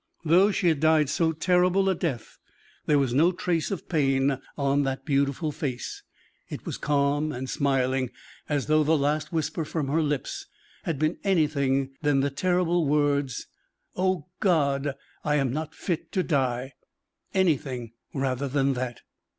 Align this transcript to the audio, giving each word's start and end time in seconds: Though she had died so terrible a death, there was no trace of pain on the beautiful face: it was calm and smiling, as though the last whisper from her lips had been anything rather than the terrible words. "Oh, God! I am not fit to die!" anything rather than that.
Though 0.25 0.49
she 0.49 0.67
had 0.69 0.79
died 0.79 1.09
so 1.09 1.31
terrible 1.31 1.87
a 1.87 1.93
death, 1.93 2.39
there 2.87 2.97
was 2.97 3.13
no 3.13 3.31
trace 3.31 3.69
of 3.69 3.87
pain 3.87 4.39
on 4.57 4.81
the 4.81 4.99
beautiful 5.05 5.51
face: 5.51 6.01
it 6.49 6.65
was 6.65 6.79
calm 6.79 7.31
and 7.31 7.47
smiling, 7.47 8.09
as 8.49 8.65
though 8.65 8.83
the 8.83 8.97
last 8.97 9.31
whisper 9.31 9.63
from 9.63 9.89
her 9.89 10.01
lips 10.01 10.47
had 10.85 10.97
been 10.97 11.19
anything 11.23 11.79
rather 11.79 11.97
than 12.01 12.21
the 12.21 12.31
terrible 12.31 12.87
words. 12.87 13.45
"Oh, 13.95 14.25
God! 14.39 14.95
I 15.23 15.35
am 15.35 15.53
not 15.53 15.75
fit 15.75 16.11
to 16.13 16.23
die!" 16.23 16.73
anything 17.35 17.91
rather 18.11 18.47
than 18.47 18.73
that. 18.73 19.01